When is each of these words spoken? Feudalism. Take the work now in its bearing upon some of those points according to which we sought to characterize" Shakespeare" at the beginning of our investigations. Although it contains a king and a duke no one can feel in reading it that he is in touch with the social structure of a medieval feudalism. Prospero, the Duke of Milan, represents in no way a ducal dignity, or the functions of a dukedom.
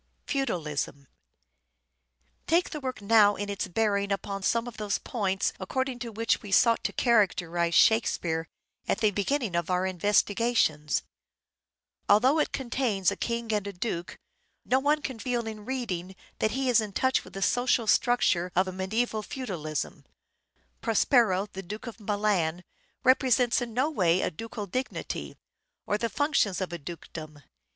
Feudalism. 0.25 1.07
Take 2.47 2.71
the 2.71 2.79
work 2.79 3.03
now 3.03 3.35
in 3.35 3.49
its 3.51 3.67
bearing 3.67 4.11
upon 4.11 4.41
some 4.41 4.67
of 4.67 4.77
those 4.77 4.97
points 4.97 5.53
according 5.59 5.99
to 5.99 6.11
which 6.11 6.41
we 6.41 6.51
sought 6.51 6.83
to 6.85 6.91
characterize" 6.93 7.75
Shakespeare" 7.75 8.47
at 8.87 8.97
the 8.97 9.11
beginning 9.11 9.55
of 9.55 9.69
our 9.69 9.85
investigations. 9.85 11.03
Although 12.09 12.39
it 12.39 12.51
contains 12.51 13.11
a 13.11 13.15
king 13.15 13.53
and 13.53 13.67
a 13.67 13.71
duke 13.71 14.17
no 14.65 14.79
one 14.79 15.03
can 15.03 15.19
feel 15.19 15.45
in 15.45 15.65
reading 15.65 16.09
it 16.09 16.17
that 16.39 16.49
he 16.57 16.67
is 16.67 16.81
in 16.81 16.93
touch 16.93 17.23
with 17.23 17.33
the 17.33 17.43
social 17.43 17.85
structure 17.85 18.51
of 18.55 18.67
a 18.67 18.71
medieval 18.71 19.21
feudalism. 19.21 20.03
Prospero, 20.81 21.45
the 21.53 21.61
Duke 21.61 21.85
of 21.85 21.99
Milan, 21.99 22.63
represents 23.03 23.61
in 23.61 23.75
no 23.75 23.87
way 23.91 24.21
a 24.21 24.31
ducal 24.31 24.65
dignity, 24.65 25.35
or 25.85 25.99
the 25.99 26.09
functions 26.09 26.59
of 26.59 26.73
a 26.73 26.79
dukedom. 26.79 27.43